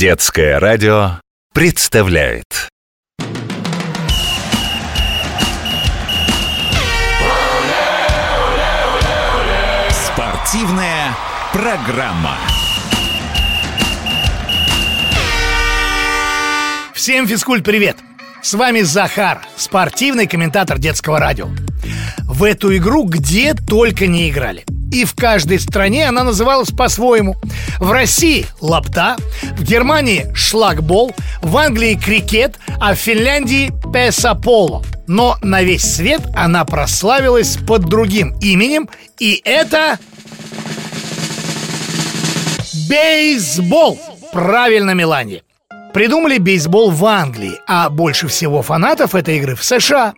[0.00, 1.20] Детское радио
[1.52, 2.46] представляет
[9.90, 11.14] Спортивная
[11.52, 12.38] программа.
[16.94, 17.98] Всем физкульт привет!
[18.40, 21.48] С вами Захар, спортивный комментатор детского радио.
[22.20, 24.64] В эту игру где только не играли.
[24.92, 27.36] И в каждой стране она называлась по-своему.
[27.78, 29.16] В России– лапта,
[29.56, 34.84] в Германии– шлагбол, в Англии– крикет, а в Финляндии– песаполо.
[35.06, 39.98] Но на весь свет она прославилась под другим именем, и это...
[42.88, 43.98] Бейсбол!
[44.32, 45.42] Правильно, Мелания.
[45.92, 50.14] Придумали бейсбол в Англии, а больше всего фанатов этой игры в США.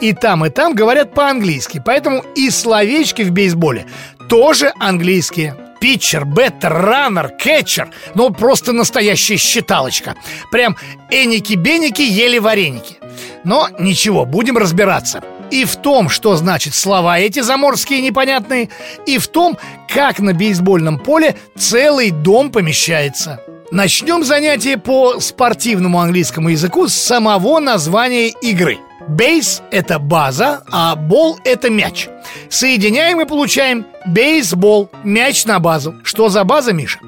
[0.00, 3.86] И там, и там говорят по-английски, поэтому и словечки в бейсболе
[4.28, 5.56] тоже английские.
[5.80, 10.16] Питчер, беттер, раннер, кетчер Ну, просто настоящая считалочка
[10.50, 10.76] Прям
[11.08, 12.96] эники-беники ели вареники
[13.44, 18.68] Но ничего, будем разбираться и в том, что значит слова эти заморские непонятные,
[19.06, 19.56] и в том,
[19.88, 23.40] как на бейсбольном поле целый дом помещается.
[23.70, 31.38] Начнем занятие по спортивному английскому языку с самого названия игры– Бейс– это база, а бол–
[31.44, 32.08] это мяч.
[32.50, 35.94] Соединяем и получаем бейсбол, мяч на базу.
[36.02, 36.98] Что за база, Миша?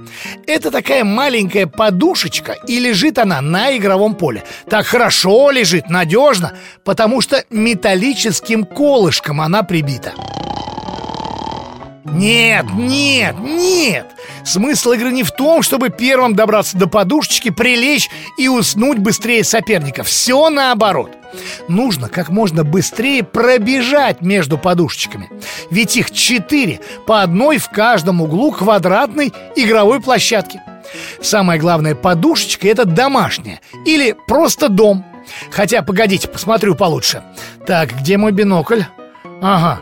[0.46, 4.44] Это такая маленькая подушечка, и лежит она на игровом поле.
[4.70, 10.14] Так хорошо лежит, надежно, потому что металлическим колышком она прибита.
[12.04, 14.06] Нет, нет, нет!
[14.44, 20.02] Смысл игры не в том, чтобы первым добраться до подушечки, прилечь и уснуть быстрее соперника.
[20.02, 21.10] Все наоборот.
[21.68, 25.28] Нужно как можно быстрее пробежать между подушечками.
[25.70, 30.60] Ведь их четыре, по одной в каждом углу квадратной игровой площадки.
[31.20, 35.04] Самая главная подушечка– это домашняя или просто дом.
[35.50, 37.22] Хотя, погодите, посмотрю получше.
[37.66, 38.82] Так, где мой бинокль?
[39.42, 39.80] Ага,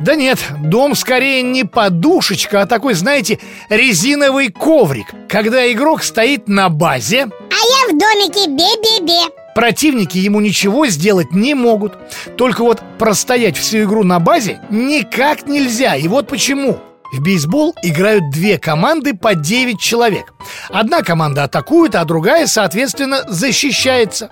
[0.00, 3.38] да нет, дом скорее не подушечка, а такой, знаете,
[3.68, 10.86] резиновый коврик Когда игрок стоит на базе А я в домике бе-бе-бе Противники ему ничего
[10.88, 11.94] сделать не могут
[12.36, 16.78] Только вот простоять всю игру на базе никак нельзя И вот почему
[17.14, 20.34] в бейсбол играют две команды по 9 человек.
[20.68, 24.30] Одна команда атакует, а другая, соответственно, защищается.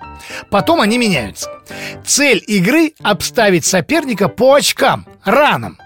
[0.50, 1.48] Потом они меняются.
[2.04, 5.78] Цель игры– обставить соперника по очкам, ранам.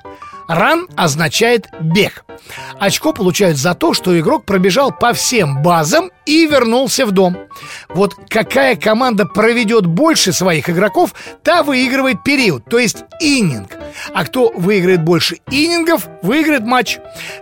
[0.49, 2.25] Ран означает бег.
[2.79, 7.37] Очко получают за то, что игрок пробежал по всем базам и вернулся в дом.
[7.89, 13.73] Вот какая команда проведет больше своих игроков, та выигрывает период, то есть иннинг.
[14.15, 16.99] А кто выиграет больше иннингов, выиграет матч.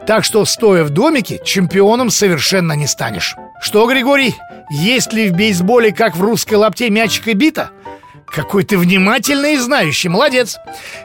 [0.06, 3.36] Так что, стоя в домике, чемпионом совершенно не станешь.
[3.60, 4.34] Что, Григорий,
[4.70, 7.70] есть ли в бейсболе, как в русской лапте, мячик и бита?
[8.34, 10.56] Какой ты внимательный и знающий, молодец.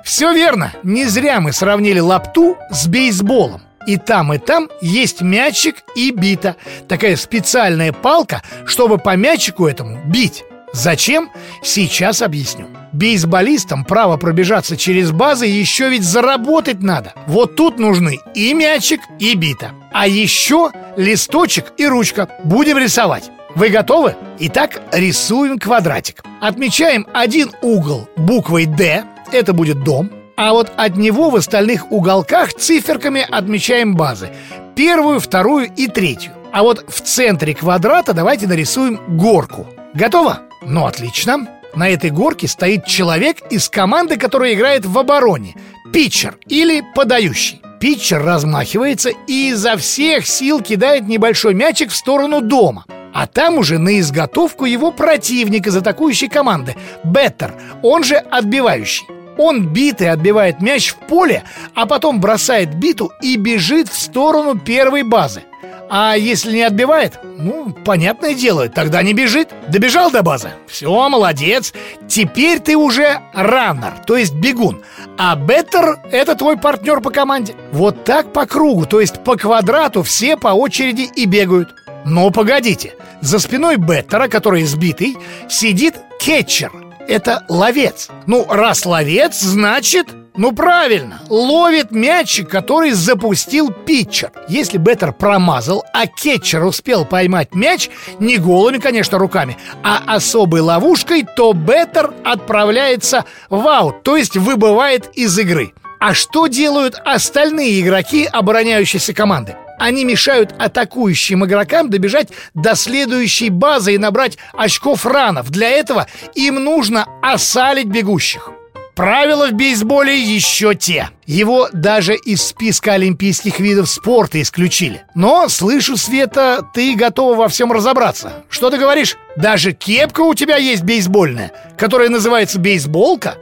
[0.03, 3.61] Все верно, не зря мы сравнили лапту с бейсболом.
[3.85, 6.55] И там, и там есть мячик и бита.
[6.87, 10.43] Такая специальная палка, чтобы по мячику этому бить.
[10.73, 11.29] Зачем?
[11.63, 12.67] Сейчас объясню.
[12.93, 17.13] Бейсболистам право пробежаться через базы еще ведь заработать надо.
[17.27, 19.71] Вот тут нужны и мячик, и бита.
[19.91, 22.27] А еще листочек и ручка.
[22.43, 24.15] Будем рисовать вы готовы?
[24.39, 26.23] Итак, рисуем квадратик.
[26.39, 32.53] Отмечаем один угол буквой «Д», это будет дом, а вот от него в остальных уголках
[32.53, 34.29] циферками отмечаем базы.
[34.75, 36.31] Первую, вторую и третью.
[36.51, 39.67] А вот в центре квадрата давайте нарисуем горку.
[39.93, 40.41] Готово?
[40.61, 41.47] Ну, отлично.
[41.75, 45.55] На этой горке стоит человек из команды, которая играет в обороне.
[45.91, 47.61] Питчер или подающий.
[47.79, 53.77] Питчер размахивается и изо всех сил кидает небольшой мячик в сторону дома– а там уже
[53.77, 59.05] на изготовку его противник из атакующей команды Беттер, он же отбивающий
[59.39, 61.43] он битый отбивает мяч в поле,
[61.73, 65.43] а потом бросает биту и бежит в сторону первой базы.
[65.91, 69.49] А если не отбивает, ну, понятное дело, тогда не бежит.
[69.69, 70.51] Добежал до базы.
[70.67, 71.73] Все, молодец.
[72.07, 74.83] Теперь ты уже раннер, то есть бегун.
[75.17, 77.55] А беттер– это твой партнер по команде.
[77.71, 81.73] Вот так по кругу, то есть по квадрату все по очереди и бегают.
[82.05, 85.17] Но погодите, за спиной Беттера, который сбитый,
[85.49, 86.71] сидит кетчер.
[87.07, 88.09] Это ловец.
[88.27, 90.07] Ну, раз ловец, значит...
[90.37, 97.89] Ну правильно, ловит мячик, который запустил питчер Если Беттер промазал, а кетчер успел поймать мяч
[98.19, 105.09] Не голыми, конечно, руками, а особой ловушкой То Беттер отправляется в аут, то есть выбывает
[105.13, 109.57] из игры А что делают остальные игроки обороняющейся команды?
[109.79, 115.49] Они мешают атакующим игрокам добежать до следующей базы и набрать очков ранов.
[115.49, 118.51] Для этого им нужно осалить бегущих.
[118.99, 121.09] Правила в бейсболе еще те.
[121.25, 125.03] Его даже из списка олимпийских видов спорта исключили.
[125.15, 128.43] Но, слышу, Света, ты готова во всем разобраться.
[128.49, 129.15] Что ты говоришь?
[129.37, 133.37] Даже кепка у тебя есть бейсбольная, которая называется бейсболка?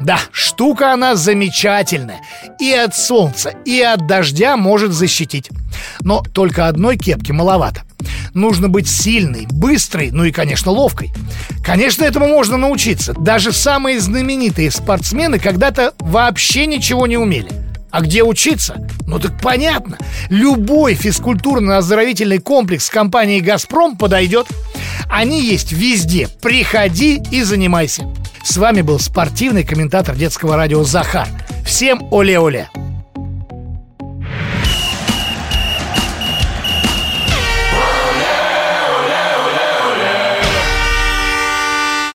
[0.00, 2.20] Да, штука она замечательная.
[2.58, 5.50] И от солнца, и от дождя может защитить.
[6.00, 7.82] Но только одной кепки маловато.
[8.32, 11.12] Нужно быть сильной, быстрой, ну и, конечно, ловкой.
[11.64, 13.12] Конечно, этому можно научиться.
[13.12, 17.50] Даже самые знаменитые спортсмены когда-то вообще ничего не умели.
[17.90, 18.86] А где учиться?
[19.06, 19.98] Ну так понятно.
[20.28, 24.46] Любой физкультурно-оздоровительный комплекс компании «Газпром» подойдет.
[25.10, 26.28] Они есть везде.
[26.40, 28.04] Приходи и занимайся.
[28.50, 31.28] С вами был спортивный комментатор детского радио Захар.
[31.64, 32.68] Всем оле-оле!